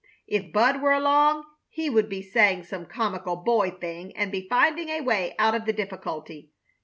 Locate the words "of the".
5.53-5.73